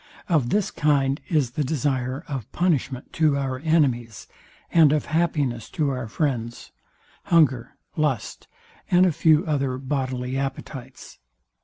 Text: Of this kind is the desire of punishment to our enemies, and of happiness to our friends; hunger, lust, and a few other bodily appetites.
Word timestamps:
Of 0.27 0.49
this 0.49 0.71
kind 0.71 1.21
is 1.29 1.51
the 1.51 1.63
desire 1.63 2.23
of 2.27 2.51
punishment 2.51 3.13
to 3.13 3.37
our 3.37 3.59
enemies, 3.59 4.27
and 4.71 4.91
of 4.91 5.05
happiness 5.05 5.69
to 5.77 5.89
our 5.91 6.07
friends; 6.07 6.71
hunger, 7.25 7.75
lust, 7.95 8.47
and 8.89 9.05
a 9.05 9.11
few 9.11 9.45
other 9.45 9.77
bodily 9.77 10.39
appetites. 10.39 11.19